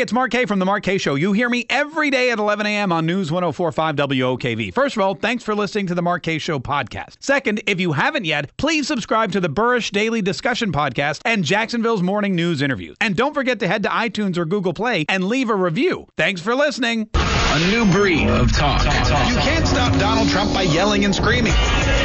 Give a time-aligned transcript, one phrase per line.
[0.00, 1.14] Hey, it's Mark K from The Mark K Show.
[1.14, 2.90] You hear me every day at 11 a.m.
[2.90, 4.72] on News 1045 WOKV.
[4.72, 7.16] First of all, thanks for listening to The Mark K Show podcast.
[7.20, 12.00] Second, if you haven't yet, please subscribe to the Buresh Daily Discussion podcast and Jacksonville's
[12.00, 12.96] Morning News interviews.
[13.02, 16.06] And don't forget to head to iTunes or Google Play and leave a review.
[16.16, 17.10] Thanks for listening.
[17.12, 18.82] A new breed of talk.
[18.82, 21.52] You can't stop Donald Trump by yelling and screaming.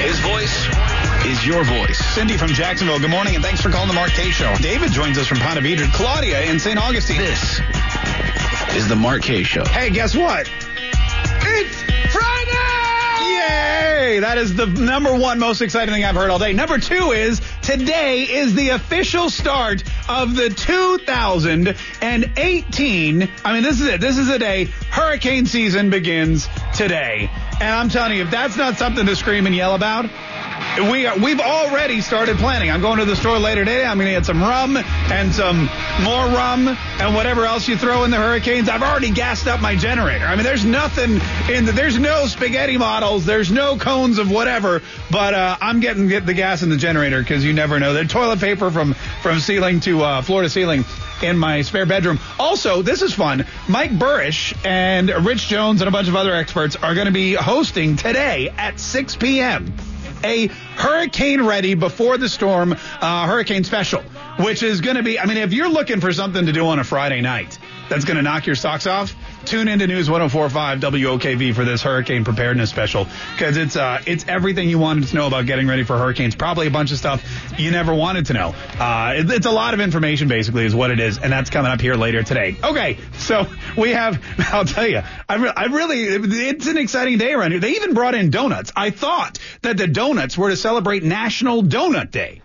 [0.01, 0.67] His voice
[1.25, 1.97] is your voice.
[2.13, 4.53] Cindy from Jacksonville, good morning, and thanks for calling the Mark K Show.
[4.57, 5.91] David joins us from Ponte Vedra.
[5.91, 6.77] Claudia in St.
[6.77, 7.17] Augustine.
[7.17, 7.59] This
[8.75, 9.65] is the Mark K Show.
[9.65, 10.47] Hey, guess what?
[10.47, 11.81] It's
[12.13, 13.31] Friday!
[13.31, 14.19] Yay!
[14.19, 16.53] That is the number one most exciting thing I've heard all day.
[16.53, 23.29] Number two is today is the official start of the 2018.
[23.43, 23.99] I mean, this is it.
[23.99, 27.31] This is the day hurricane season begins today.
[27.59, 30.05] And I'm telling you, if that's not something to scream and yell about,
[30.79, 32.69] we are, we've already started planning.
[32.69, 33.85] I'm going to the store later today.
[33.85, 35.69] I'm going to get some rum and some
[36.03, 38.67] more rum and whatever else you throw in the hurricanes.
[38.67, 40.25] I've already gassed up my generator.
[40.25, 41.21] I mean, there's nothing
[41.53, 43.25] in the, there's no spaghetti models.
[43.25, 44.81] There's no cones of whatever,
[45.11, 47.93] but uh, I'm getting get the gas in the generator because you never know.
[47.93, 50.83] There's toilet paper from from ceiling to uh, floor to ceiling
[51.23, 52.19] in my spare bedroom.
[52.37, 53.45] Also, this is fun.
[53.69, 57.33] Mike Buresh and Rich Jones and a bunch of other experts are going to be
[57.33, 59.73] hosting today at 6 p.m
[60.25, 64.01] a hurricane ready before the storm uh, hurricane special,
[64.39, 66.79] which is going to be, I mean, if you're looking for something to do on
[66.79, 67.57] a Friday night
[67.89, 69.15] that's going to knock your socks off,
[69.45, 74.69] tune into News 1045 WOKV for this hurricane preparedness special because it's uh, it's everything
[74.69, 76.35] you wanted to know about getting ready for hurricanes.
[76.35, 77.23] Probably a bunch of stuff
[77.57, 78.55] you never wanted to know.
[78.79, 81.71] Uh, it, it's a lot of information, basically, is what it is, and that's coming
[81.71, 82.57] up here later today.
[82.63, 87.33] Okay, so we have, I'll tell you, I, re- I really, it's an exciting day
[87.33, 87.59] around here.
[87.59, 88.71] They even brought in donuts.
[88.75, 92.41] I thought that the donuts were to celebrate National Donut Day,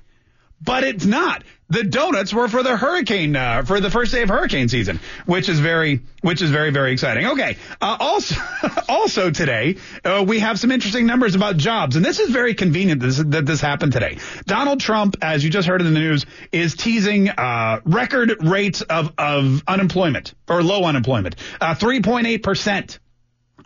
[0.61, 4.29] but it's not the donuts were for the hurricane uh, for the first day of
[4.29, 7.27] hurricane season, which is very which is very very exciting.
[7.27, 8.35] Okay, uh, also
[8.89, 13.01] also today uh, we have some interesting numbers about jobs, and this is very convenient
[13.01, 14.19] that this, that this happened today.
[14.47, 19.13] Donald Trump, as you just heard in the news, is teasing uh, record rates of
[19.17, 22.99] of unemployment or low unemployment, uh, three point eight percent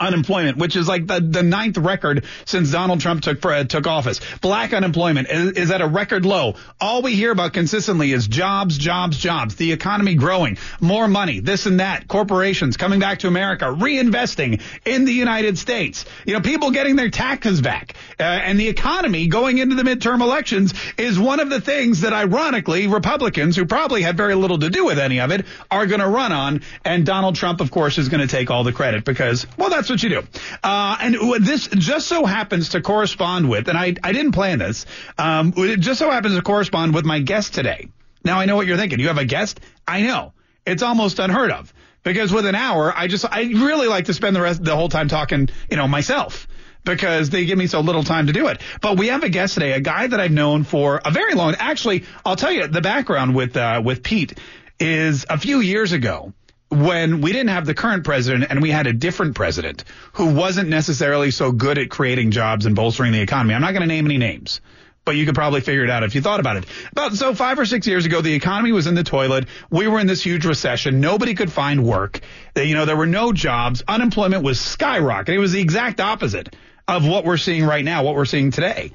[0.00, 4.20] unemployment, which is like the, the ninth record since Donald Trump took uh, took office.
[4.40, 6.54] Black unemployment is, is, at a record low.
[6.80, 9.56] All we hear about consistently is jobs, jobs, jobs.
[9.56, 12.08] The economy growing, more money, this and that.
[12.08, 16.04] Corporations coming back to America, reinvesting in the United States.
[16.24, 20.20] You know, people getting their taxes back, uh, and the economy going into the midterm
[20.20, 24.70] elections is one of the things that, ironically, Republicans who probably had very little to
[24.70, 26.62] do with any of it are going to run on.
[26.84, 29.83] And Donald Trump, of course, is going to take all the credit because, well, that's
[29.84, 30.26] that's what you do.
[30.62, 34.86] Uh, and this just so happens to correspond with, and I, I didn't plan this,
[35.18, 37.88] um, it just so happens to correspond with my guest today.
[38.24, 39.00] Now I know what you're thinking.
[39.00, 39.60] You have a guest?
[39.86, 40.32] I know.
[40.64, 41.72] It's almost unheard of
[42.02, 44.88] because with an hour, I just, I really like to spend the rest, the whole
[44.88, 46.48] time talking, you know, myself
[46.84, 48.62] because they give me so little time to do it.
[48.80, 51.54] But we have a guest today, a guy that I've known for a very long.
[51.58, 54.38] Actually, I'll tell you the background with uh, with Pete
[54.80, 56.32] is a few years ago
[56.74, 60.68] when we didn't have the current president and we had a different president who wasn't
[60.68, 63.54] necessarily so good at creating jobs and bolstering the economy.
[63.54, 64.60] I'm not going to name any names.
[65.04, 66.64] But you could probably figure it out if you thought about it.
[66.92, 69.48] About so five or six years ago, the economy was in the toilet.
[69.68, 71.00] We were in this huge recession.
[71.00, 72.20] Nobody could find work.
[72.56, 73.82] You know, there were no jobs.
[73.86, 75.34] Unemployment was skyrocketing.
[75.34, 76.56] It was the exact opposite
[76.88, 78.92] of what we're seeing right now, what we're seeing today.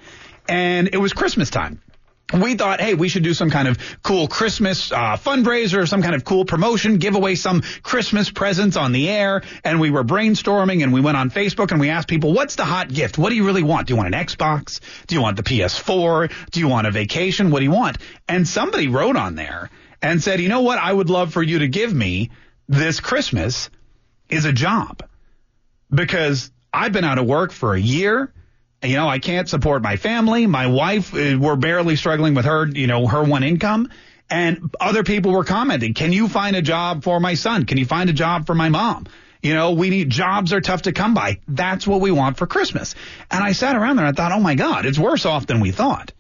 [0.48, 1.80] And it was Christmas time
[2.34, 6.14] we thought, hey, we should do some kind of cool Christmas uh, fundraiser, some kind
[6.14, 9.42] of cool promotion, give away some Christmas presents on the air.
[9.64, 12.66] And we were brainstorming and we went on Facebook and we asked people, what's the
[12.66, 13.18] hot gift?
[13.18, 13.88] What do you really want?
[13.88, 14.80] Do you want an Xbox?
[15.08, 16.32] Do you want the PS4?
[16.52, 17.50] Do you want a vacation?
[17.50, 17.98] What do you want?
[18.28, 19.70] And somebody wrote on there
[20.02, 22.30] and said, you know what I would love for you to give me
[22.68, 23.70] this Christmas
[24.30, 25.04] is a job
[25.90, 28.32] because I've been out of work for a year
[28.84, 30.48] you know, I can't support my family.
[30.48, 33.90] My wife, uh, we're barely struggling with her, you know, her one income.
[34.30, 37.66] And other people were commenting, can you find a job for my son?
[37.66, 39.08] Can you find a job for my mom?
[39.42, 41.40] You know, we need jobs are tough to come by.
[41.48, 42.94] That's what we want for Christmas.
[43.32, 45.62] And I sat around there and I thought, oh my God, it's worse off than
[45.62, 46.12] we thought.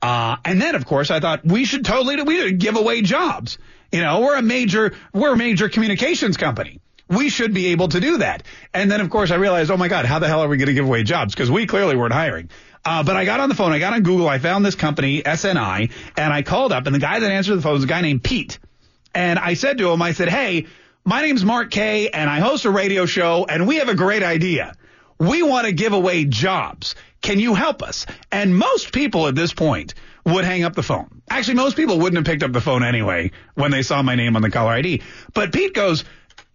[0.00, 3.58] Uh, and then of course I thought we should totally, we should give away jobs.
[3.90, 6.81] You know, we're a major, we're a major communications company
[7.12, 8.42] we should be able to do that.
[8.72, 10.68] And then, of course, I realized, oh my God, how the hell are we going
[10.68, 11.34] to give away jobs?
[11.34, 12.48] Because we clearly weren't hiring.
[12.84, 15.22] Uh, but I got on the phone, I got on Google, I found this company,
[15.22, 18.00] SNI, and I called up, and the guy that answered the phone was a guy
[18.00, 18.58] named Pete.
[19.14, 20.66] And I said to him, I said, hey,
[21.04, 24.22] my name's Mark K, and I host a radio show, and we have a great
[24.22, 24.74] idea.
[25.18, 26.96] We want to give away jobs.
[27.20, 28.06] Can you help us?
[28.32, 29.94] And most people at this point
[30.24, 31.22] would hang up the phone.
[31.30, 34.34] Actually, most people wouldn't have picked up the phone anyway when they saw my name
[34.34, 35.02] on the caller ID.
[35.32, 36.04] But Pete goes,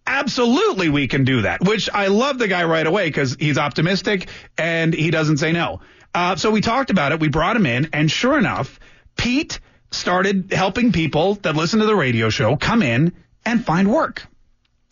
[0.08, 4.28] absolutely we can do that, which I love the guy right away because he's optimistic
[4.56, 5.80] and he doesn't say no.
[6.14, 7.20] Uh, so we talked about it.
[7.20, 8.80] We brought him in and sure enough,
[9.16, 9.60] Pete
[9.90, 13.12] started helping people that listen to the radio show come in
[13.44, 14.26] and find work.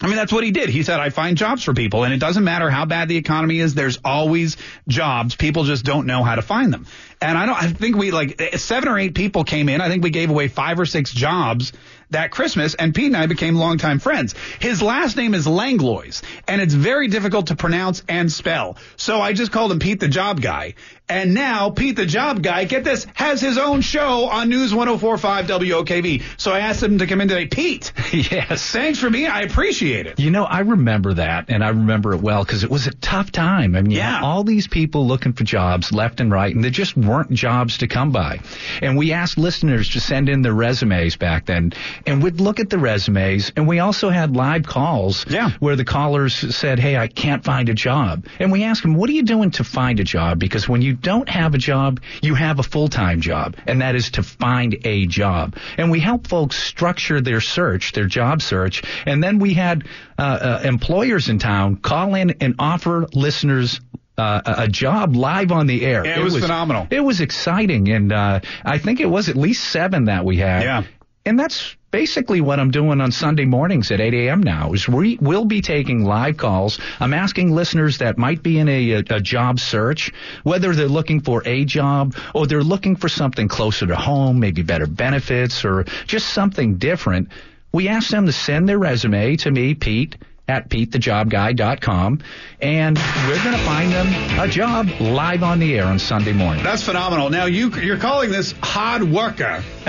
[0.00, 0.68] I mean, that's what he did.
[0.68, 3.60] He said, I find jobs for people, and it doesn't matter how bad the economy
[3.60, 3.74] is.
[3.74, 5.36] There's always jobs.
[5.36, 6.86] People just don't know how to find them.
[7.26, 9.80] And I don't, I think we like eh, seven or eight people came in.
[9.80, 11.72] I think we gave away five or six jobs
[12.10, 14.36] that Christmas, and Pete and I became longtime friends.
[14.60, 18.76] His last name is Langlois, and it's very difficult to pronounce and spell.
[18.96, 20.74] So I just called him Pete the Job Guy.
[21.08, 25.46] And now Pete the Job Guy, get this, has his own show on News 1045
[25.46, 26.22] WOKV.
[26.36, 27.46] So I asked him to come in today.
[27.46, 27.92] Pete.
[28.12, 28.70] yes.
[28.70, 29.26] Thanks for me.
[29.26, 30.20] I appreciate it.
[30.20, 33.32] You know, I remember that, and I remember it well because it was a tough
[33.32, 33.74] time.
[33.74, 34.20] I mean, Yeah.
[34.22, 37.86] all these people looking for jobs left and right, and there just weren't jobs to
[37.86, 38.40] come by.
[38.82, 41.72] And we asked listeners to send in their resumes back then,
[42.06, 45.50] and we'd look at the resumes, and we also had live calls Yeah.
[45.60, 49.08] where the callers said, "Hey, I can't find a job," and we asked them, "What
[49.10, 52.34] are you doing to find a job?" Because when you don't have a job, you
[52.34, 55.56] have a full-time job, and that is to find a job.
[55.78, 59.84] And we help folks structure their search, their job search, and then we had
[60.18, 63.80] uh, uh, employers in town call in and offer listeners.
[64.18, 66.02] Uh, a job live on the air.
[66.06, 66.86] Yeah, it was phenomenal.
[66.90, 70.62] It was exciting, and uh, I think it was at least seven that we had.
[70.62, 70.84] Yeah.
[71.26, 74.42] And that's basically what I'm doing on Sunday mornings at 8 a.m.
[74.42, 76.78] now is we will be taking live calls.
[77.00, 80.12] I'm asking listeners that might be in a, a, a job search,
[80.44, 84.62] whether they're looking for a job or they're looking for something closer to home, maybe
[84.62, 87.28] better benefits or just something different.
[87.72, 90.16] We ask them to send their resume to me, Pete,
[90.48, 92.20] at PeteTheJobGuy.com,
[92.60, 92.96] and
[93.26, 96.62] we're going to find them a job live on the air on Sunday morning.
[96.62, 97.30] That's phenomenal.
[97.30, 99.62] Now you you're calling this hard worker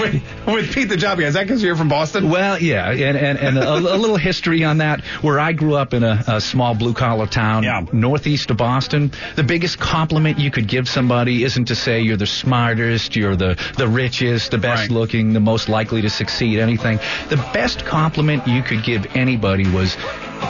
[0.00, 1.26] with, with Pete the Job Guy.
[1.26, 2.28] Is that because you're from Boston?
[2.30, 5.00] Well, yeah, and and, and a, a little history on that.
[5.22, 7.84] Where I grew up in a, a small blue collar town, Yeah.
[7.92, 9.12] northeast of Boston.
[9.36, 13.56] The biggest compliment you could give somebody isn't to say you're the smartest, you're the
[13.76, 14.90] the richest, the best Right.
[14.90, 16.58] looking, the most likely to succeed.
[16.58, 16.98] Anything.
[17.28, 19.96] The best compliment you could give anybody was,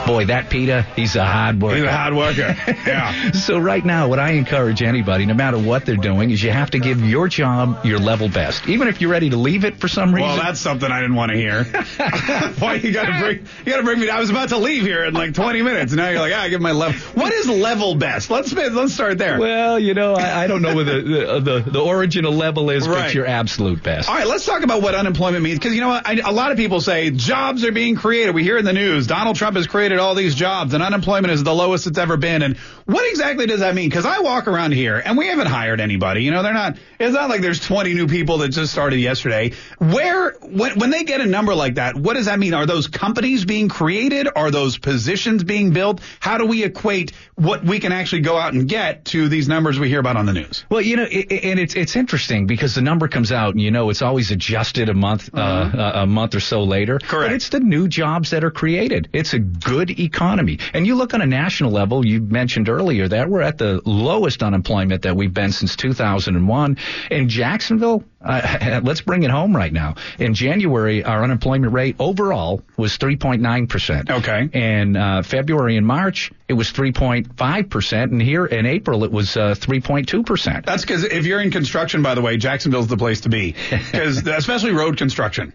[0.06, 2.56] "Boy, that Peter, he's a hard worker." He's a hard worker.
[2.86, 3.30] Yeah.
[3.32, 6.70] So right now, what I encourage anybody, no matter what they're doing, is you have
[6.72, 9.88] to give your job your level best, even if you're ready to leave it for
[9.88, 10.28] some reason.
[10.28, 11.64] Well, that's something I didn't want to hear.
[12.58, 14.08] Why you got to bring you got to bring me?
[14.08, 15.92] I was about to leave here in like 20 minutes.
[15.92, 16.98] Now you're like, ah, I give my level.
[17.22, 18.30] What is level best?
[18.30, 19.38] Let's let's start there.
[19.38, 22.70] Well, you know, I, I don't know what the, the the the origin of level
[22.70, 23.04] is, Right.
[23.04, 24.08] but your absolute best.
[24.08, 26.06] All right, let's talk about what unemployment means because you know what?
[26.06, 28.34] I, a lot of people say jobs are being created.
[28.34, 31.42] We hear in the news Donald Trump has created all these jobs and unemployment is
[31.42, 32.42] the lowest it's ever been.
[32.42, 32.56] And
[32.86, 33.88] what exactly does that mean?
[33.88, 36.22] Because I walk around here and we haven't hired anybody.
[36.22, 36.76] You know, they're not.
[37.00, 39.54] It's not like there's 20 new people that just started yesterday.
[39.78, 42.54] Where when when they get a number like that, what does that mean?
[42.54, 44.28] Are those companies being created?
[44.36, 46.00] Are those positions being built?
[46.20, 49.80] How do we equate what we can actually go out and get to these numbers
[49.80, 50.64] we hear about on the news?
[50.70, 53.60] Well, you know, i i- and it's it's interesting because the number comes out, and
[53.60, 57.00] you know, it's always adjusted a month uh, a a month or so later.
[57.00, 57.30] Correct.
[57.30, 59.08] But it's the new jobs that are created.
[59.12, 62.04] It's a good economy, and you look on a national level.
[62.04, 66.76] You mentioned earlier that we're at the lowest unemployment that we've been since 2001.
[67.10, 69.96] In Jacksonville, uh, let's bring it home right now.
[70.18, 74.10] In January, our unemployment rate overall was 3.9 percent.
[74.10, 74.48] Okay.
[74.52, 79.36] And uh, February and March, it was 3.5 percent, and here in April, it was
[79.36, 80.66] uh, 3.2 percent.
[80.66, 83.54] That's because if you're in construction, by the way, Jacksonville's the place to be.
[83.92, 85.52] Because especially road construction.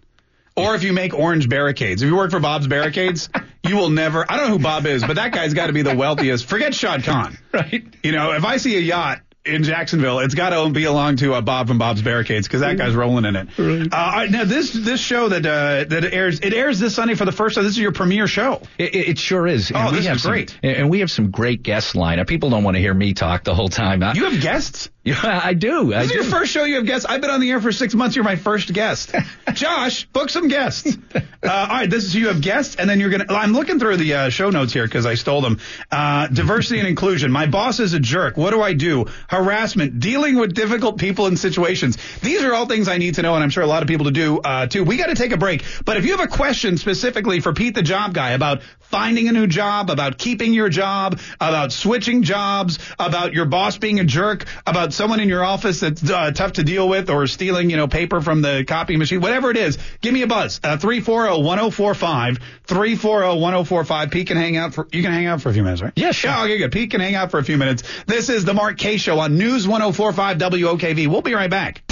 [0.57, 2.01] Or if you make orange barricades.
[2.01, 3.29] If you work for Bob's Barricades,
[3.63, 4.25] you will never.
[4.29, 6.45] I don't know who Bob is, but that guy's got to be the wealthiest.
[6.45, 7.37] Forget Shad Khan.
[7.53, 7.85] Right.
[8.03, 11.33] You know, if I see a yacht in Jacksonville, it's got to be along to
[11.33, 13.47] uh, Bob from Bob's Barricades because that guy's rolling in it.
[13.57, 13.91] Right.
[13.91, 17.15] Uh, all right, now this this show that uh, that airs it airs this Sunday
[17.15, 17.63] for the first time.
[17.63, 18.61] This is your premiere show.
[18.77, 19.71] It, it it sure is.
[19.73, 20.57] Oh, we this have is some- great.
[20.63, 22.27] and we have some great guests lined up.
[22.27, 24.03] People don't want to hear me talk the whole time.
[24.03, 24.89] I, You have guests.
[25.03, 25.93] Yeah, I do.
[25.93, 26.15] I This is do.
[26.15, 27.05] your first show you have guests.
[27.05, 28.15] I've been on the air for six months.
[28.17, 29.15] You're my first guest.
[29.53, 30.97] Josh, book some guests.
[31.15, 33.25] Uh, all right, this is you have guests, and then you're gonna.
[33.29, 35.59] I'm looking through the uh, show notes here because I stole them.
[35.91, 37.31] Uh, diversity and inclusion.
[37.31, 38.35] My boss is a jerk.
[38.35, 39.05] What do I do?
[39.29, 41.97] Hurry harassment, dealing with difficult people and situations.
[42.21, 44.05] These are all things I need to know, and I'm sure a lot of people
[44.05, 44.83] to do uh, too.
[44.83, 47.75] We got to take a break, but if you have a question specifically for Pete
[47.75, 52.79] the Job Guy about finding a new job, about keeping your job, about switching jobs,
[52.99, 56.63] about your boss being a jerk, about someone in your office that's uh, tough to
[56.63, 60.13] deal with, or stealing, you know, paper from the copy machine, whatever it is, give
[60.13, 60.59] me a buzz.
[60.63, 64.11] Uh, 340-1045, 340-1045.
[64.11, 65.93] Pete can hang out for, you can hang out for a few minutes, right?
[65.95, 66.31] Yeah, sure.
[66.31, 66.71] Yeah, okay, good.
[66.71, 67.83] Pete can hang out for a few minutes.
[68.05, 71.07] This is the Mark K Show on News 1045 WOKV.
[71.07, 71.83] We'll be right back.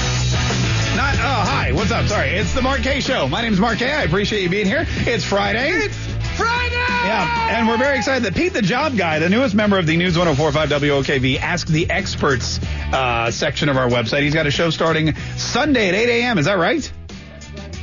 [0.95, 1.71] Not, oh, hi.
[1.73, 2.07] What's up?
[2.07, 2.29] Sorry.
[2.29, 3.27] It's the Mark K Show.
[3.27, 3.91] My name is Mark K.
[3.91, 4.85] I appreciate you being here.
[4.87, 5.71] It's Friday.
[5.71, 5.97] It's
[6.37, 6.75] Friday!
[6.75, 9.95] Yeah, and we're very excited that Pete the Job Guy, the newest member of the
[9.95, 12.59] News 1045 WOKV, Ask the Experts
[12.91, 14.23] uh, section of our website.
[14.23, 16.37] He's got a show starting Sunday at 8 a.m.
[16.37, 16.91] Is that right?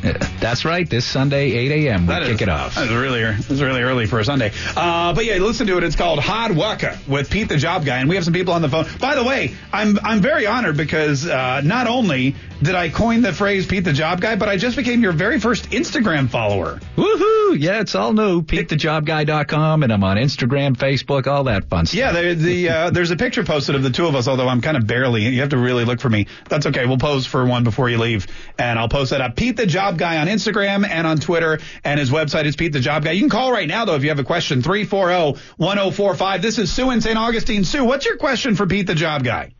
[0.03, 0.89] That's right.
[0.89, 2.03] This Sunday, 8 a.m.
[2.07, 2.75] We That kick is- it off.
[2.75, 4.53] That's really, that's really early for a Sunday.
[4.77, 5.85] Uh, but yeah, listen to it.
[5.85, 8.63] It's called Hard Waka with Pete the Job Guy, and we have some people on
[8.63, 8.87] the phone.
[9.01, 13.33] By the way, I'm I'm very honored because uh, not only did I coin the
[13.33, 16.81] phrase Pete the Job Guy, but I just became your very first Instagram follower.
[16.97, 17.57] Woohoo!
[17.61, 18.43] Yeah, it's all new.
[18.43, 21.99] PeteTheJobGuy.com, and I'm on Instagram, Facebook, all that fun stuff.
[21.99, 24.61] Yeah, there, the uh, there's a picture posted of the two of us, although I'm
[24.61, 25.23] kind of barely.
[25.29, 26.27] You have to really look for me.
[26.49, 26.87] That's okay.
[26.87, 28.27] We'll pose for one before you leave,
[28.59, 29.37] and I'll post that up.
[29.37, 32.81] Pete the Job Guy on Instagram and on Twitter, and his website is Pete the
[32.81, 33.13] Job Guy.
[33.13, 34.63] You can call right now though if you have a question.
[34.63, 36.43] 340-1045.
[36.43, 37.17] This is Sue in St.
[37.17, 37.65] Augustine.
[37.65, 39.53] Sue, what's your question for Pete the Job Guy?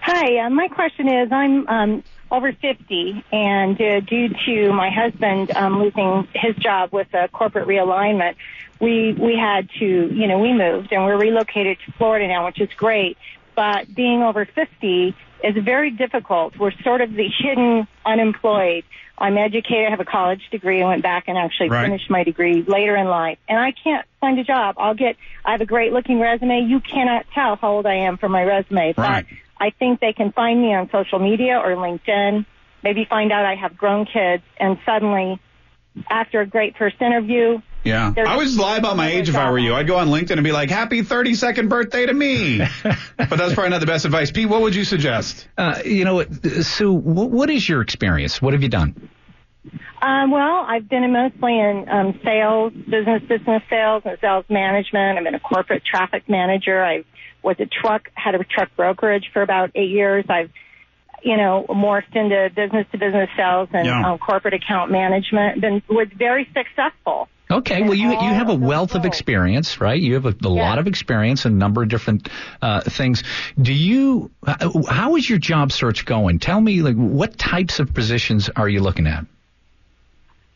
[0.00, 5.50] Hi, uh, my question is I'm um, over 50, and uh, due to my husband
[5.52, 8.34] um, losing his job with a corporate realignment,
[8.80, 12.60] we we had to, you know, we moved and we're relocated to Florida now, which
[12.60, 13.16] is great.
[13.54, 15.14] But being over 50
[15.44, 16.58] is very difficult.
[16.58, 18.84] We're sort of the hidden unemployed.
[19.16, 21.84] I'm educated, I have a college degree, I went back and actually Right.
[21.86, 23.38] finished my degree later in life.
[23.48, 24.74] And I can't find a job.
[24.78, 26.62] I'll get, I have a great looking resume.
[26.62, 28.92] You cannot tell how old I am from my resume.
[28.92, 29.26] But Right.
[29.60, 32.44] I think they can find me on social media or LinkedIn,
[32.82, 35.38] maybe find out I have grown kids, and suddenly,
[36.10, 38.12] after a great first interview, Yeah.
[38.14, 39.74] There's- I always lie about my age if I were you.
[39.74, 42.58] I'd go on LinkedIn and be like, happy 32nd birthday to me.
[42.82, 44.30] but that's probably not the best advice.
[44.30, 45.46] Pete, what would you suggest?
[45.58, 46.24] Uh, you know,
[46.62, 48.40] Sue, wh- what is your experience?
[48.40, 49.10] What have you done?
[50.02, 55.16] Um, well, I've been in mostly in um, sales, business business sales, and sales management.
[55.18, 56.84] I've been a corporate traffic manager.
[56.84, 57.04] I
[57.42, 60.26] was a truck had a truck brokerage for about eight years.
[60.28, 60.50] I've
[61.22, 64.12] you know morphed into business to business sales and Yeah.
[64.12, 65.62] um, corporate account management.
[65.62, 67.28] Been was very successful.
[67.54, 70.00] Okay, well, you you have a all of those wealth of experience, right?
[70.00, 72.28] You have a, a lot of experience in a number of different
[72.60, 73.22] uh, things.
[73.60, 74.32] Do you?
[74.88, 76.40] How is your job search going?
[76.40, 79.24] Tell me, like, what types of positions are you looking at?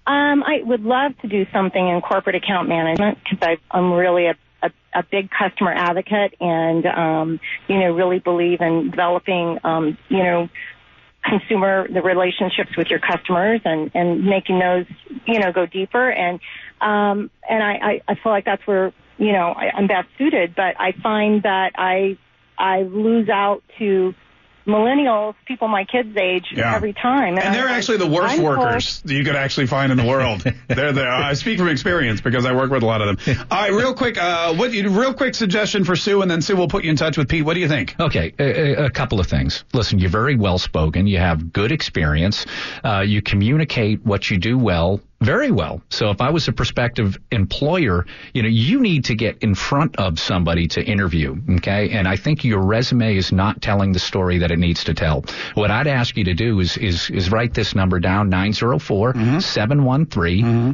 [0.09, 4.35] Um, I would love to do something in corporate account management because I'm really a,
[4.63, 10.23] a, a big customer advocate and, um, you know, really believe in developing, um, you
[10.23, 10.49] know,
[11.29, 14.87] consumer, the relationships with your customers and, and making those,
[15.27, 16.11] you know, go deeper.
[16.11, 16.41] And,
[16.81, 20.55] um, and I, I, I feel like that's where, you know, I, I'm best suited,
[20.55, 22.17] but I find that I,
[22.57, 24.15] I lose out to
[24.69, 26.75] millennials, people my kids' age Yeah.
[26.75, 27.39] every time.
[27.39, 30.05] And they're I- actually the worst I'm told- workers you could actually find in the
[30.05, 30.43] world.
[30.69, 31.09] they're there.
[31.11, 33.47] I speak from experience because I work with a lot of them.
[33.51, 36.69] All right, real quick, uh, what real quick suggestion for Sue, and then Sue will
[36.69, 37.45] put you in touch with Pete.
[37.45, 37.97] What do you think?
[37.99, 39.65] Okay, a, a- a couple of things.
[39.73, 41.07] Listen, you're very well spoken.
[41.07, 42.47] You have good experience.
[42.85, 45.83] Uh, you communicate what you do well, very well.
[45.91, 49.97] So if I was a prospective employer, you know, you need to get in front
[49.97, 51.35] of somebody to interview.
[51.57, 54.95] Okay, and I think your resume is not telling the story that it needs to
[54.95, 55.25] tell.
[55.55, 60.39] What I'd ask you to do is is is write this number down 904-713-2550.
[60.39, 60.69] Mm-hmm.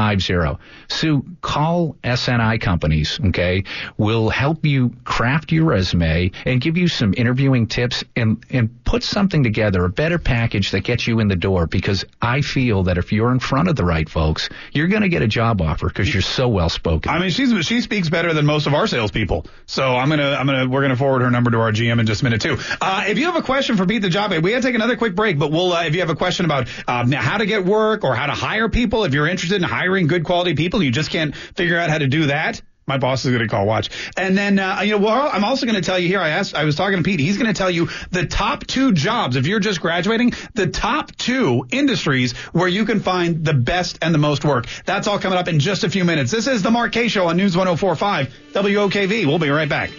[0.00, 0.62] Mm-hmm.
[0.88, 3.20] Sue, call SNI companies.
[3.26, 3.62] Okay,
[3.96, 9.04] we'll help you craft your resume and give you some interviewing tips and and put
[9.04, 11.68] something together, a better package that gets you in the door.
[11.68, 15.08] Because I feel that if you're in front of the right folks, you're going to
[15.08, 17.10] get a job offer because you're so well spoken.
[17.10, 19.46] I mean, she's she speaks better than most of our salespeople.
[19.66, 22.22] So I'm gonna I'm gonna we're gonna forward her number to our GM in just
[22.22, 22.58] a minute too.
[22.80, 25.14] Uh, if you have a question for Pete the Job, we gotta take another quick
[25.14, 25.38] break.
[25.38, 28.14] But we'll uh, if you have a question about um, how to get work or
[28.14, 31.34] how to hire people, if you're interested in hiring good quality people, you just can't
[31.34, 32.62] figure out how to do that.
[32.90, 33.88] My boss is going to call watch.
[34.16, 36.56] And then, uh, you know, well, I'm also going to tell you here, I asked,
[36.56, 39.46] I was talking to Pete, he's going to tell you the top two jobs, if
[39.46, 44.18] you're just graduating, the top two industries where you can find the best and the
[44.18, 44.66] most work.
[44.86, 46.32] That's all coming up in just a few minutes.
[46.32, 49.24] This is the Mark K Show on News 1045 WOKV.
[49.24, 49.90] We'll be right back.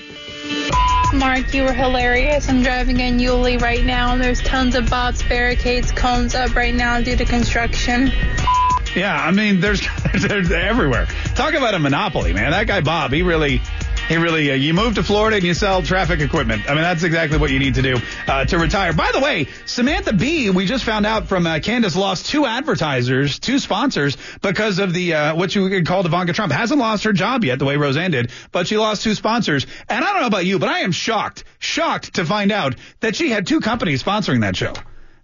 [1.14, 2.50] Mark, you were hilarious.
[2.50, 6.76] I'm driving in Yulee right now, and there's tons of Bob's, barricades, cones up right
[6.76, 8.12] now due to construction.
[8.96, 9.82] Yeah, I mean, there's
[10.20, 11.08] they're everywhere.
[11.36, 12.52] Talk about a monopoly, man.
[12.52, 13.62] That guy Bob, he really
[14.10, 16.70] He really, uh, you move to Florida and you sell traffic equipment.
[16.70, 17.96] I mean, that's exactly what you need to do
[18.28, 18.92] uh, to retire.
[18.92, 23.40] By the way, Samantha Bee, we just found out from uh, Candace lost two advertisers,
[23.40, 26.52] two sponsors because of the uh, what you could call Ivanka Trump.
[26.52, 29.66] Hasn't lost her job yet, the way Roseanne did, but she lost two sponsors.
[29.88, 33.16] And I don't know about you, but I am shocked, shocked to find out that
[33.16, 34.74] she had two companies sponsoring that show.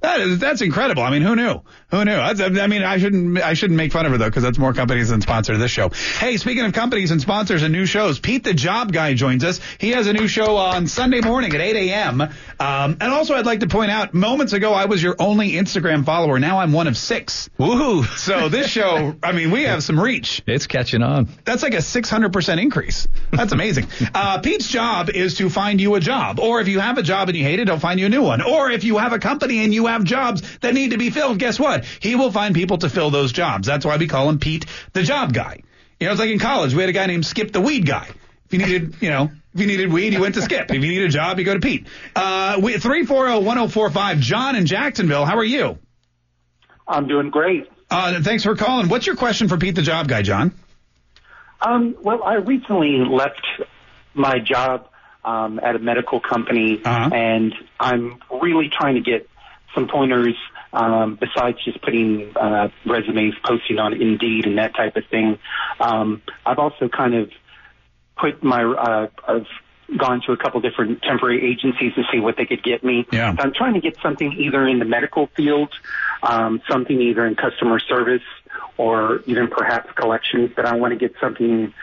[0.01, 1.03] That is that's incredible.
[1.03, 1.61] I mean, who knew?
[1.89, 2.15] Who knew?
[2.15, 4.73] That's, I mean, I shouldn't I shouldn't make fun of her though because that's more
[4.73, 5.89] companies than sponsor this show.
[5.89, 9.59] Hey, speaking of companies and sponsors and new shows, Pete the Job Guy joins us.
[9.79, 12.21] He has a new show on Sunday morning at 8 a.m.
[12.21, 16.05] Um, and also, I'd like to point out, moments ago I was your only Instagram
[16.05, 16.39] follower.
[16.39, 17.49] Now I'm one of six.
[17.57, 18.05] Woohoo!
[18.17, 20.43] So this show, I mean, we have some reach.
[20.45, 21.27] It's catching on.
[21.45, 23.07] That's like a 600% increase.
[23.31, 23.87] That's amazing.
[24.13, 26.39] uh, Pete's job is to find you a job.
[26.39, 28.21] Or if you have a job and you hate it, he'll find you a new
[28.23, 28.41] one.
[28.41, 31.39] Or if you have a company and you have jobs that need to be filled,
[31.39, 31.85] guess what?
[31.99, 33.67] He will find people to fill those jobs.
[33.67, 35.61] That's why we call him Pete the Job Guy.
[35.99, 38.07] You know, it's like in college, we had a guy named Skip the Weed Guy.
[38.45, 40.69] If you needed, you know, if you needed weed, you went to Skip.
[40.69, 41.87] If you need a job, you go to Pete.
[42.15, 45.25] Uh, 340-1045, John in Jacksonville.
[45.25, 45.77] How are you?
[46.87, 47.67] I'm doing great.
[47.89, 48.87] Uh, thanks for calling.
[48.89, 50.53] What's your question for Pete the Job Guy, John?
[51.61, 53.41] Um, well, I recently left
[54.13, 54.87] my job
[55.25, 57.09] um, at a medical company, Uh-huh.
[57.13, 59.27] and I'm really trying to get
[59.77, 60.35] some pointers
[60.73, 65.37] um, besides just putting uh, resumes, posting on Indeed, and that type of thing.
[65.79, 67.29] Um, I've also kind of
[68.17, 69.45] put my uh, I've
[69.95, 73.07] gone to a couple different temporary agencies to see what they could get me.
[73.11, 73.33] Yeah.
[73.35, 75.73] So I'm trying to get something either in the medical field,
[76.23, 78.23] um, something either in customer service,
[78.77, 80.51] or even perhaps collections.
[80.55, 81.73] But I want to get something,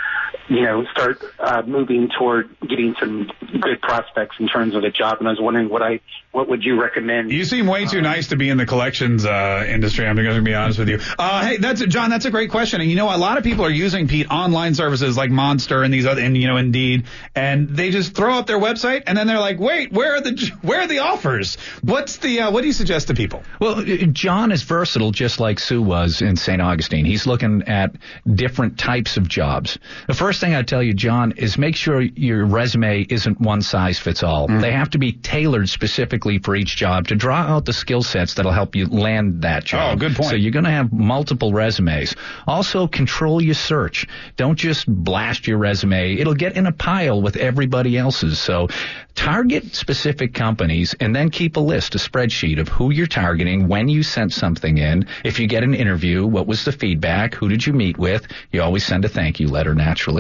[0.49, 5.19] you know, start uh, moving toward getting some good prospects in terms of a job.
[5.19, 6.01] And I was wondering what I
[6.33, 7.31] what would you recommend?
[7.31, 10.07] You seem way too nice to be in the collections uh, industry.
[10.07, 10.99] I'm going to be honest with you.
[11.19, 12.11] Uh, hey, that's John.
[12.11, 12.81] That's a great question.
[12.81, 15.95] And you know, a lot of people are using Pete online services like Monster and
[15.95, 19.27] these other, and you know, Indeed, and they just throw up their website and then
[19.27, 21.57] they're like, wait, where are the where are the offers?
[21.83, 23.43] What's the uh, what do you suggest to people?
[23.61, 26.61] Well, uh, John is versatile, just like Sue was in St.
[26.61, 27.05] Augustine.
[27.05, 27.95] He's looking at
[28.29, 29.79] different types of jobs.
[30.09, 33.99] The first thing I tell you, John, is make sure your resume isn't one size
[33.99, 34.49] fits all.
[34.49, 34.61] Mm-hmm.
[34.61, 38.33] They have to be tailored specifically for each job to draw out the skill sets
[38.33, 39.93] that'll help you land that oh, job.
[39.93, 40.31] Oh, good point.
[40.31, 42.15] So you're going to have multiple resumes.
[42.47, 44.07] Also, control your search.
[44.37, 46.15] Don't just blast your resume.
[46.15, 48.39] It'll get in a pile with everybody else's.
[48.39, 48.69] So
[49.15, 53.91] target specific companies and then keep a list, a spreadsheet of who you're targeting, when
[53.91, 55.07] you sent something in.
[55.23, 57.35] If you get an interview, what was the feedback?
[57.35, 58.27] Who did you meet with?
[58.53, 60.14] You always send a thank you letter naturally.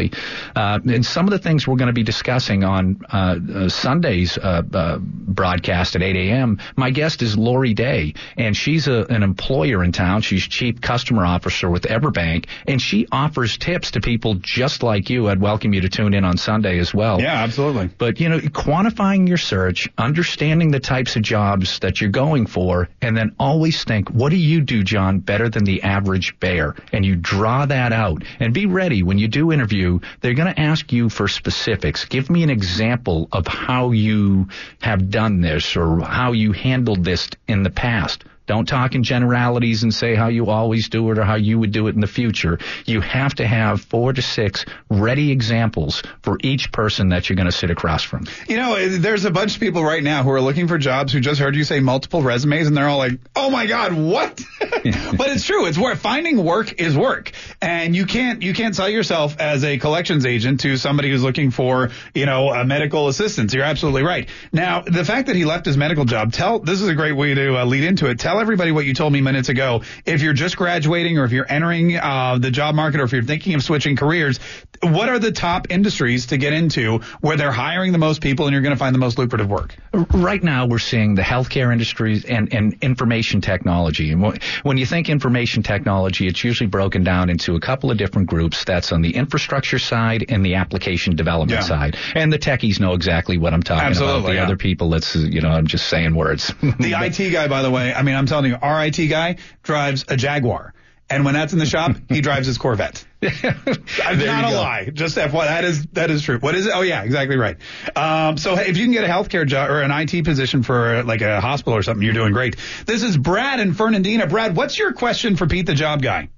[0.55, 4.37] Uh, and some of the things we're going to be discussing on uh, uh, Sunday's
[4.39, 6.59] uh, uh, broadcast at 8 a.m.
[6.77, 10.23] My guest is Lori Day, and she's a, an employer in town.
[10.23, 15.29] She's chief customer officer with Everbank, and she offers tips to people just like you.
[15.29, 17.21] I'd welcome you to tune in on Sunday as well.
[17.21, 17.91] Yeah, absolutely.
[17.99, 22.89] But you know, quantifying your search, understanding the types of jobs that you're going for,
[23.01, 26.75] and then always think, what do you do, John, better than the average bear?
[26.93, 29.74] And you draw that out and be ready when you do interview.
[30.21, 32.05] They're going to ask you for specifics.
[32.05, 34.49] Give me an example of how you
[34.81, 38.25] have done this or how you handled this in the past.
[38.47, 41.73] Don't talk in generalities and say how you always do it or how you would
[41.73, 42.59] do it in the future.
[42.85, 47.47] You have to have four to six ready examples for each person that you're going
[47.47, 48.27] to sit across from.
[48.47, 51.21] You know, there's a bunch of people right now who are looking for jobs who
[51.21, 54.43] just heard you say multiple resumes and they're all like, "Oh my god, what?"
[55.17, 55.67] but it's true.
[55.67, 55.99] It's work.
[55.99, 57.33] Finding work is work.
[57.61, 61.51] And you can't you can't sell yourself as a collections agent to somebody who's looking
[61.51, 63.55] for, you know, a medical assistance.
[63.55, 64.29] You're absolutely right.
[64.53, 67.35] Now, the fact that he left his medical job, tell this is a great way
[67.35, 68.19] to uh, lead into it.
[68.19, 69.83] Tell everybody what you told me minutes ago.
[70.05, 73.23] If you're just graduating or if you're entering uh, the job market or if you're
[73.23, 74.39] thinking of switching careers,
[74.83, 78.53] what are the top industries to get into where they're hiring the most people and
[78.53, 79.75] you're going to find the most lucrative work?
[79.93, 84.13] Right now, we're seeing the healthcare industries and, and information technology.
[84.13, 88.29] And when you think information technology, it's usually broken down into a couple of different
[88.29, 88.65] groups.
[88.65, 91.67] That's on the infrastructure side and the application development Yeah.
[91.67, 91.97] side.
[92.15, 94.27] And the techies know exactly what I'm talking about.
[94.27, 94.43] The yeah.
[94.45, 96.53] other people, it's, you know, I'm just saying words.
[96.81, 100.05] The IT guy, by the way, I mean, I'm telling you, our IT guy drives
[100.09, 100.75] a Jaguar.
[101.11, 103.05] And when that's in the shop, he drives his Corvette.
[104.05, 104.57] I'm not a go.
[104.57, 104.91] lie.
[104.93, 106.39] Just FYI, that is that is true.
[106.39, 106.73] What is it?
[106.75, 107.57] Oh yeah, exactly right.
[107.97, 111.05] Um, so if you can get a healthcare job or an IT position for uh,
[111.05, 112.57] like a hospital or something, you're doing great.
[112.87, 114.27] This is Brad and Fernandina.
[114.27, 116.29] Brad, what's your question for Pete the Job Guy?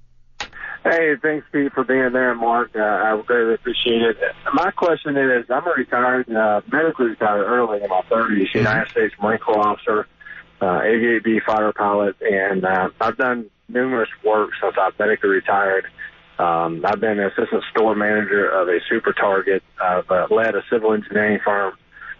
[0.89, 2.71] Hey, thanks, Pete, for being there, Mark.
[2.73, 4.17] Uh, I greatly appreciate it.
[4.53, 9.13] My question is, I'm a retired, uh, medically retired early in my 30s, United States
[9.21, 10.07] Marine Corps officer,
[10.61, 15.87] uh, 88B fighter pilot, and uh, I've done numerous work since I've medically retired.
[16.39, 19.63] Um, I've been an assistant store manager of a super target.
[19.81, 21.73] I've uh, led a civil engineering firm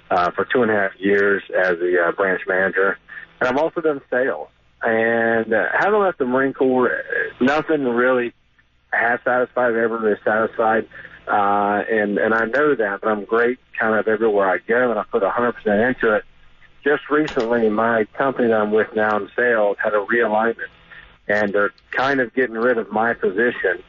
[0.10, 2.98] uh, for two and a half years as a uh, branch manager,
[3.40, 4.48] and I've also done sales.
[4.82, 8.34] And uh, having left the Marine Corps, uh, nothing really
[8.92, 9.70] has satisfied.
[9.70, 10.88] I've ever been satisfied,
[11.28, 13.02] uh, and and I know that.
[13.02, 16.24] But I'm great, kind of everywhere I go, and I put 100% into it.
[16.84, 20.70] Just recently, my company that I'm with now in sales had a realignment,
[21.28, 23.84] and they're kind of getting rid of my position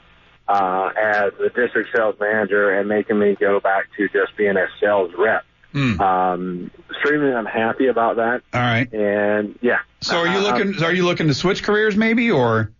[0.49, 4.67] uh, as the district sales manager and making me go back to just being a
[4.81, 5.45] sales rep.
[5.73, 6.01] Hmm.
[6.01, 8.41] Um, extremely unhappy about that.
[8.55, 8.91] All right.
[8.93, 9.81] And yeah.
[10.01, 10.83] So are you Uh, looking?
[10.83, 12.73] Are you looking to switch careers, maybe, or?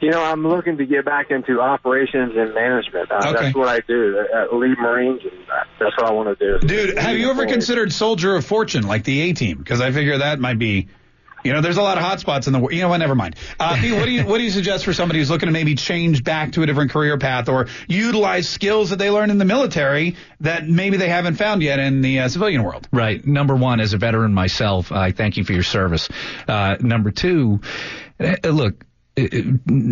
[0.00, 3.10] You know, I'm looking to get back into operations and management.
[3.12, 3.32] Uh, Okay.
[3.44, 4.24] That's what I do.
[4.34, 6.66] Uh, lead Marines, and uh, that's what I want to do.
[6.66, 9.58] Dude, have you ever considered Soldier of Fortune, like the A Team?
[9.58, 10.88] Because I figure that might be,
[11.44, 12.72] you know, there's a lot of hot spots in the world.
[12.72, 12.98] You know what?
[12.98, 13.36] Never mind.
[13.58, 16.22] Uh, what do you what do you suggest for somebody who's looking to maybe change
[16.24, 20.16] back to a different career path or utilize skills that they learned in the military
[20.40, 22.88] that maybe they haven't found yet in the uh, civilian world?
[22.92, 23.24] Right.
[23.26, 26.08] Number one, as a veteran myself, I thank you for your service.
[26.46, 27.60] Uh, number two,
[28.18, 28.84] uh, look,
[29.18, 29.26] uh,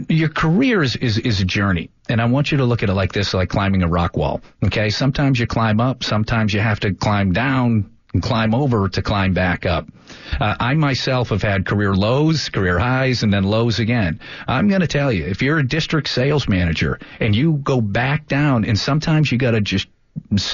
[0.09, 1.91] your career is, is, is a journey.
[2.09, 4.41] And I want you to look at it like this, like climbing a rock wall.
[4.65, 4.91] Okay.
[4.91, 6.05] Sometimes you climb up.
[6.05, 9.87] Sometimes you have to climb down and climb over to climb back up.
[10.40, 14.21] Uh, I myself have had career lows, career highs, and then lows again.
[14.47, 18.27] I'm going to tell you, if you're a district sales manager and you go back
[18.27, 19.88] down, and sometimes you got to just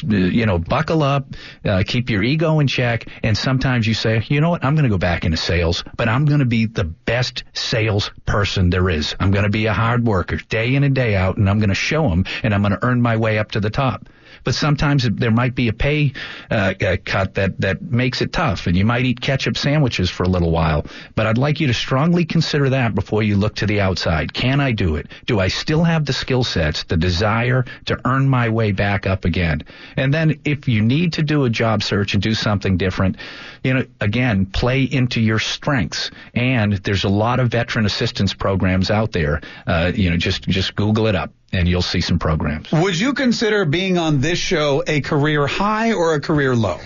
[0.06, 1.26] you know, buckle up,
[1.64, 4.84] uh, keep your ego in check, and sometimes you say, you know what, I'm going
[4.84, 8.88] to go back into sales, but I'm going to be the best sales person there
[8.90, 9.14] is.
[9.18, 11.70] I'm going to be a hard worker day in and day out, and I'm going
[11.70, 14.08] to show them, and I'm going to earn my way up to the top.
[14.44, 16.12] But sometimes there might be a pay
[16.50, 20.22] uh, uh, cut that that makes it tough, and you might eat ketchup sandwiches for
[20.22, 20.86] a little while.
[21.14, 24.32] But I'd like you to strongly consider that before you look to the outside.
[24.32, 25.08] Can I do it?
[25.26, 29.24] Do I still have the skill sets, the desire to earn my way back up
[29.24, 29.62] again?
[29.96, 33.16] And then if you need to do a job search and do something different,
[33.64, 36.10] you know, again, play into your strengths.
[36.34, 39.40] And there's a lot of veteran assistance programs out there.
[39.66, 42.70] Uh, you know, just just Google it up and you'll see some programs.
[42.72, 46.78] Would you consider being on this show a career high or a career low?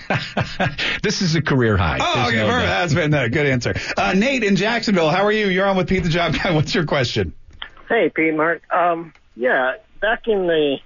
[1.03, 1.97] this is a career high.
[1.99, 3.75] Oh, There's okay, no That's been a good answer.
[3.97, 5.47] Uh, Nate in Jacksonville, how are you?
[5.47, 6.51] You're on with Pete the Job Guy.
[6.55, 7.33] What's your question?
[7.89, 8.61] Hey, Pete, Mark.
[8.71, 10.77] Um, yeah, back in the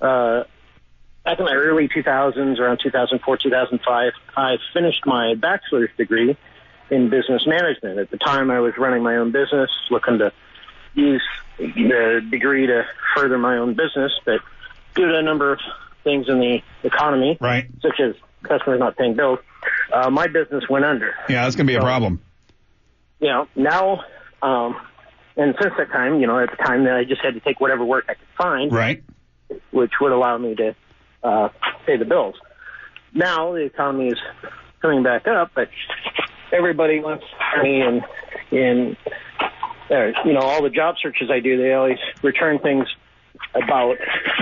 [0.00, 0.44] uh,
[1.24, 6.36] back in the early 2000s, around 2004, 2005, I finished my bachelor's degree
[6.90, 7.98] in business management.
[7.98, 10.32] At the time, I was running my own business, looking to
[10.94, 11.22] use
[11.58, 14.40] the degree to further my own business, but
[14.94, 15.60] due to a number of
[16.04, 19.38] things in the economy, right, such as customers not paying bills,
[19.92, 21.14] uh, my business went under.
[21.28, 22.20] Yeah, that's going to be a problem.
[23.20, 24.04] You know, now,
[24.42, 24.76] um,
[25.36, 27.60] and since that time, you know, at the time that I just had to take
[27.60, 29.02] whatever work I could find, Right.
[29.70, 30.74] which would allow me to
[31.22, 31.48] uh,
[31.86, 32.36] pay the bills.
[33.14, 34.18] Now the economy is
[34.80, 35.68] coming back up, but
[36.52, 37.24] everybody wants
[37.62, 38.02] me and
[38.50, 38.96] in
[39.90, 42.86] uh, you know all the job searches I do, they always return things
[43.54, 43.96] about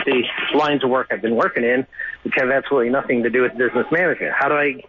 [0.05, 0.23] the
[0.55, 1.87] lines of work I've been working in,
[2.23, 4.33] which have absolutely nothing to do with business management.
[4.39, 4.83] How do I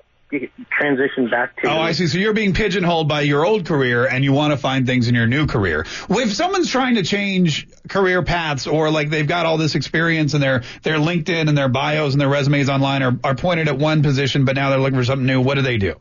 [0.71, 1.69] transition back to?
[1.69, 2.07] Oh, I see.
[2.07, 5.15] So you're being pigeonholed by your old career and you want to find things in
[5.15, 5.85] your new career.
[6.09, 10.33] Well, if someone's trying to change career paths or like they've got all this experience
[10.33, 13.77] and their, their LinkedIn and their bios and their resumes online are, are pointed at
[13.77, 15.95] one position, but now they're looking for something new, what do they do?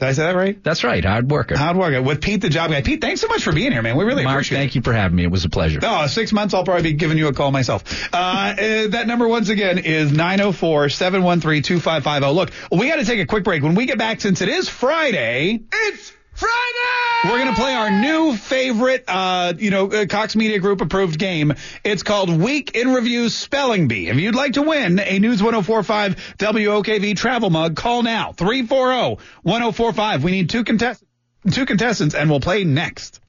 [0.00, 0.60] Did I say that right?
[0.62, 1.04] That's right.
[1.04, 1.56] Hard Worker.
[1.56, 2.82] Hard Worker with Pete the Job Guy.
[2.82, 3.96] Pete, thanks so much for being here, man.
[3.96, 4.62] We really Mark, appreciate it.
[4.62, 5.22] thank you for having me.
[5.22, 5.78] It was a pleasure.
[5.82, 8.12] Oh, six months, I'll probably be giving you a call myself.
[8.12, 12.34] Uh, uh, that number, once again, is 904-713-2550.
[12.34, 13.62] Look, we got to take a quick break.
[13.62, 17.24] When we get back, since it is Friday, it's Friday!
[17.24, 21.18] We're going to play our new favorite, uh, you know, uh, Cox Media Group approved
[21.18, 21.54] game.
[21.84, 24.08] It's called Week in Review Spelling Bee.
[24.08, 28.32] If you'd like to win a News 1045 WOKV travel mug, call now.
[28.32, 30.22] 340-1045.
[30.22, 31.10] We need two contestants,
[31.52, 33.20] two contestants and we'll play next.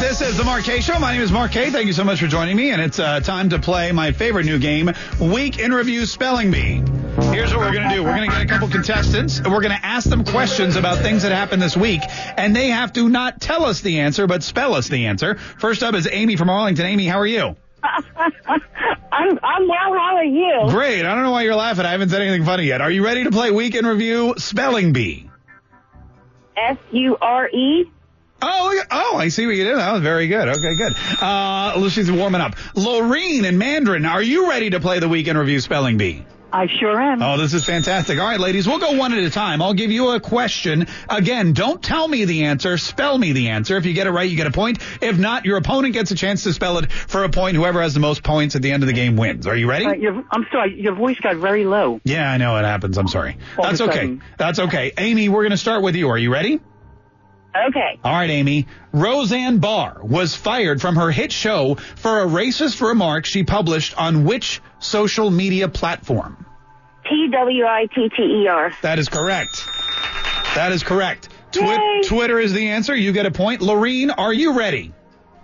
[0.00, 0.98] This is the Mark K Show.
[0.98, 1.70] My name is Mark K.
[1.70, 4.46] Thank you so much for joining me, and it's uh, time to play my favorite
[4.46, 6.82] new game, Week in Review Spelling Bee.
[7.16, 8.04] Here's what we're going to do.
[8.04, 10.98] We're going to get a couple contestants, and we're going to ask them questions about
[10.98, 12.00] things that happened this week,
[12.36, 15.34] and they have to not tell us the answer, but spell us the answer.
[15.36, 16.86] First up is Amy from Arlington.
[16.86, 17.56] Amy, how are you?
[19.12, 19.94] I'm I'm well.
[19.94, 20.66] How are you?
[20.68, 21.04] Great.
[21.04, 21.84] I don't know why you're laughing.
[21.84, 22.80] I haven't said anything funny yet.
[22.80, 25.28] Are you ready to play Week in Review Spelling Bee?
[26.56, 27.90] S U R E.
[28.42, 29.76] Oh, oh, I see what you did.
[29.76, 30.48] That was very good.
[30.48, 30.94] Okay, good.
[31.20, 32.54] Uh, she's warming up.
[32.74, 36.24] Lorene and Mandarin, are you ready to play the Week in Review Spelling Bee?
[36.52, 37.22] I sure am.
[37.22, 38.18] Oh, this is fantastic.
[38.18, 39.62] All right, ladies, we'll go one at a time.
[39.62, 40.86] I'll give you a question.
[41.08, 42.78] Again, don't tell me the answer.
[42.78, 43.76] Spell me the answer.
[43.76, 44.78] If you get it right, you get a point.
[45.00, 47.56] If not, your opponent gets a chance to spell it for a point.
[47.56, 49.46] Whoever has the most points at the end of the game wins.
[49.46, 49.86] Are you ready?
[49.86, 50.80] Uh, I'm sorry.
[50.80, 52.00] Your voice got very low.
[52.04, 52.98] Yeah, I know it happens.
[52.98, 53.38] I'm sorry.
[53.58, 54.18] All That's okay.
[54.38, 54.92] That's okay.
[54.98, 56.08] Amy, we're going to start with you.
[56.08, 56.60] Are you ready?
[57.54, 57.98] Okay.
[58.04, 58.66] All right, Amy.
[58.92, 64.24] Roseanne Barr was fired from her hit show for a racist remark she published on
[64.24, 66.46] which social media platform?
[67.08, 68.72] T W I T T E R.
[68.82, 69.66] That is correct.
[70.54, 71.28] That is correct.
[71.52, 72.94] Twi- Twitter is the answer.
[72.94, 73.62] You get a point.
[73.62, 74.92] Lorene, are you ready?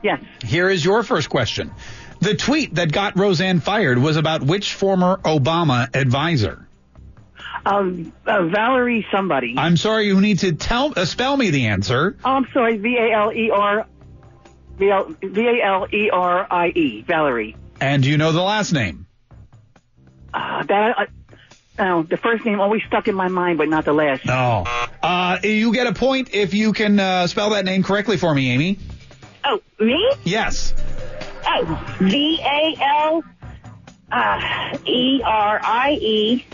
[0.03, 0.23] Yes.
[0.45, 1.73] Here is your first question.
[2.21, 6.66] The tweet that got Roseanne fired was about which former Obama advisor?
[7.67, 9.55] Um, uh, Valerie somebody.
[9.59, 12.17] I'm sorry, you need to tell uh, spell me the answer.
[12.25, 12.77] Oh, I'm sorry.
[12.77, 13.87] V A L E R.
[14.79, 17.03] V A L E R I E.
[17.03, 17.57] Valerie.
[17.81, 19.07] And do you know the last name?
[20.33, 20.99] Uh, that.
[20.99, 21.07] Uh,
[21.81, 24.25] oh, the first name always stuck in my mind, but not the last.
[24.25, 24.65] No.
[25.03, 28.53] Uh, you get a point if you can uh, spell that name correctly for me,
[28.53, 28.79] Amy.
[29.45, 30.09] Oh, me?
[30.23, 30.73] Yes.
[31.45, 33.25] Oh, V A L
[34.13, 36.47] uh, E R I E.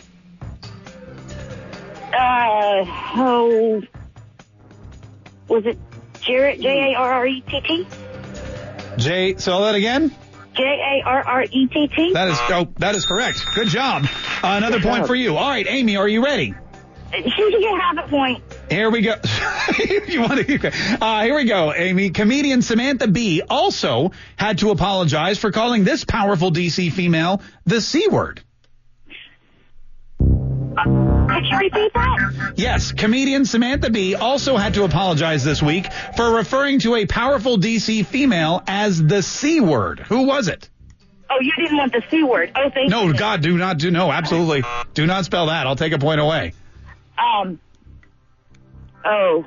[2.12, 2.84] Uh,
[3.16, 3.82] oh,
[5.48, 5.78] was it
[6.20, 6.60] Jarrett?
[6.60, 7.86] J A R R E T T.
[8.96, 10.14] Jay, spell that again.
[10.54, 12.12] J A R R E T T.
[12.12, 13.44] That is oh, that is correct.
[13.54, 14.04] Good job.
[14.04, 15.06] Uh, another Good point job.
[15.06, 15.36] for you.
[15.36, 16.54] All right, Amy, are you ready?
[17.12, 18.42] Get half a point.
[18.70, 19.14] Here we go.
[20.08, 20.72] you want to?
[21.00, 22.10] Uh, here we go, Amy.
[22.10, 28.08] Comedian Samantha Bee also had to apologize for calling this powerful DC female the C
[28.08, 28.42] word.
[31.34, 32.52] Could you repeat that?
[32.56, 37.56] Yes, comedian Samantha Bee also had to apologize this week for referring to a powerful
[37.58, 40.00] DC female as the C word.
[40.00, 40.68] Who was it?
[41.30, 42.52] Oh, you didn't want the C word.
[42.54, 43.14] Oh, thank No, you.
[43.14, 44.62] God, do not do no, absolutely.
[44.92, 45.66] Do not spell that.
[45.66, 46.52] I'll take a point away.
[47.18, 47.58] Um.
[49.04, 49.44] Oh.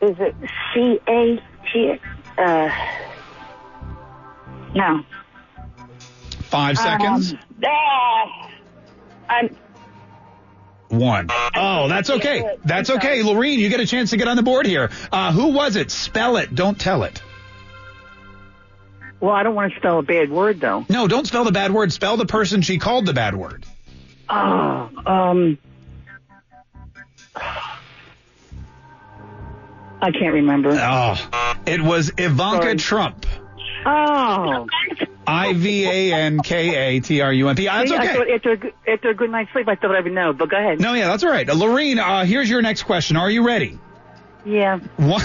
[0.00, 0.34] Is it
[0.74, 2.00] C A T?
[2.38, 2.70] Uh.
[4.74, 5.04] No.
[6.44, 7.32] Five seconds.
[7.32, 8.50] Um, ah,
[9.28, 9.56] I'm.
[10.92, 11.28] One.
[11.54, 12.58] Oh, that's okay.
[12.66, 13.22] That's okay.
[13.22, 14.90] Lorene, you get a chance to get on the board here.
[15.10, 15.90] Uh, who was it?
[15.90, 16.54] Spell it.
[16.54, 17.22] Don't tell it.
[19.18, 20.84] Well, I don't want to spell a bad word though.
[20.90, 21.92] No, don't spell the bad word.
[21.92, 23.64] Spell the person she called the bad word.
[24.28, 24.90] Oh.
[25.06, 25.58] Um.
[30.02, 30.72] I can't remember.
[30.72, 32.76] Oh, it was Ivanka Sorry.
[32.76, 33.24] Trump.
[33.86, 34.66] Oh.
[35.26, 37.64] I V A N K A T R U M P.
[37.66, 38.32] That's okay.
[38.34, 40.32] after a, good- after a good night's sleep, I thought I would know.
[40.32, 40.80] But go ahead.
[40.80, 41.48] No, yeah, that's all right.
[41.48, 43.16] Uh, Lorene, uh, here's your next question.
[43.16, 43.78] Are you ready?
[44.44, 44.78] Yeah.
[44.96, 45.22] One,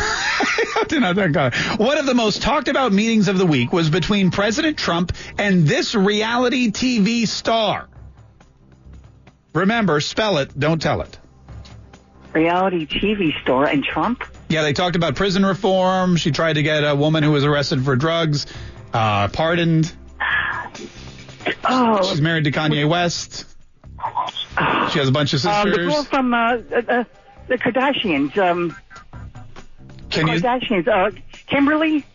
[0.87, 1.55] Did not thank God.
[1.79, 5.65] One of the most talked about meetings of the week was between President Trump and
[5.65, 7.89] this reality TV star.
[9.53, 11.17] Remember, spell it, don't tell it.
[12.33, 14.23] Reality TV star and Trump.
[14.49, 16.15] Yeah, they talked about prison reform.
[16.17, 18.45] She tried to get a woman who was arrested for drugs
[18.93, 19.93] uh, pardoned.
[21.63, 22.09] Oh.
[22.09, 23.45] She's married to Kanye West.
[24.91, 25.93] She has a bunch of Um, the sisters.
[25.93, 27.03] girl from uh, uh, uh,
[27.47, 28.37] the Kardashians.
[28.37, 28.75] Um,
[30.09, 30.87] Can you Kardashians.
[30.87, 31.11] Uh,
[31.47, 32.05] Kimberly.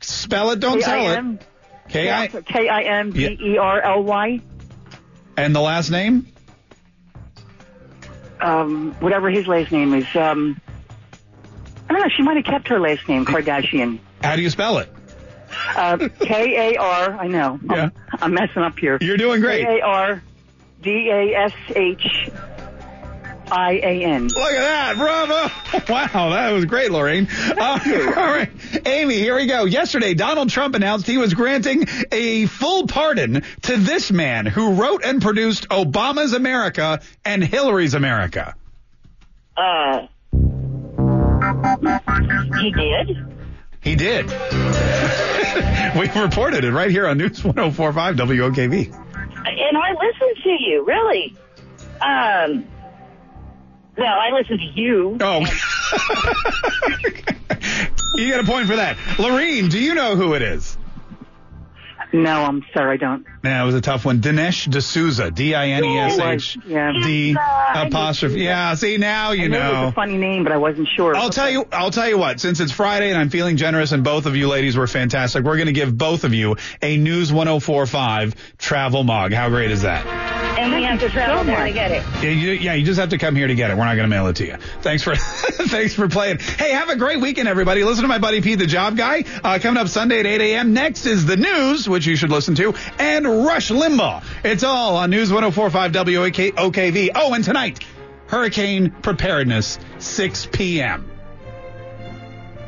[0.00, 0.60] spell it?
[0.60, 1.46] Don't tell it.
[1.88, 4.40] K I K I M B E R L Y.
[5.36, 6.26] and the last name.
[8.40, 10.06] Um, whatever his last name is.
[10.16, 10.60] Um,
[11.88, 12.08] I don't know.
[12.16, 13.98] She might have kept her last name, Kardashian.
[14.22, 14.90] How do you spell it?
[15.76, 17.12] Uh, K A R.
[17.18, 17.58] I know.
[17.62, 17.90] Yeah.
[18.12, 18.98] I'm, I'm messing up here.
[19.00, 19.64] You're doing great.
[19.66, 20.22] K A R
[20.82, 22.30] D A S H
[23.52, 24.28] I A N.
[24.28, 24.96] Look at that.
[24.96, 25.50] Bravo.
[25.88, 27.26] Wow, that was great, Lorraine.
[27.30, 27.56] Uh,
[28.16, 28.50] all right.
[28.86, 29.64] Amy, here we go.
[29.64, 35.04] Yesterday, Donald Trump announced he was granting a full pardon to this man who wrote
[35.04, 38.54] and produced Obama's America and Hillary's America.
[39.56, 40.06] Uh,
[42.60, 43.26] He did.
[43.80, 44.30] He did.
[45.98, 48.92] we reported it right here on News 1045 WOKV.
[48.92, 51.34] And I listened to you, really.
[52.00, 52.66] Um,
[53.98, 55.18] no, I listened to you.
[55.20, 55.40] Oh.
[58.14, 58.96] you got a point for that.
[59.18, 60.76] Lorene, do you know who it is?
[62.12, 63.24] No, I'm sorry, I don't.
[63.44, 64.20] Yeah, it was a tough one.
[64.20, 66.92] Dinesh D'Souza, D-I-N-E-S-H, Yeah.
[67.02, 67.36] D
[67.74, 68.40] apostrophe.
[68.40, 71.16] Yeah, see now you I know it was a funny name, but I wasn't sure.
[71.16, 71.66] I'll tell you.
[71.72, 72.40] I'll tell you what.
[72.40, 75.56] Since it's Friday and I'm feeling generous, and both of you ladies were fantastic, we're
[75.56, 79.32] going to give both of you a News 104.5 travel mug.
[79.32, 80.49] How great is that?
[80.58, 82.04] And we have to travel there to get it.
[82.22, 83.76] Yeah, you, yeah, you just have to come here to get it.
[83.76, 84.56] We're not going to mail it to you.
[84.82, 86.38] Thanks for thanks for playing.
[86.38, 87.84] Hey, have a great weekend, everybody.
[87.84, 90.72] Listen to my buddy Pete, the Job Guy, uh, coming up Sunday at 8 a.m.
[90.74, 94.24] Next is the news, which you should listen to, and Rush Limbaugh.
[94.44, 97.10] It's all on News 104.5 WOKV.
[97.14, 97.84] Oh, and tonight,
[98.26, 101.10] hurricane preparedness, 6 p.m.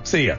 [0.05, 0.37] See ya.